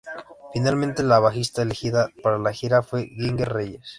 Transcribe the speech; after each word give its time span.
Finalmente 0.51 1.03
la 1.03 1.19
bajista 1.19 1.61
elegida 1.61 2.09
para 2.23 2.39
la 2.39 2.51
gira 2.53 2.81
fue 2.81 3.05
Ginger 3.09 3.47
Reyes. 3.53 3.81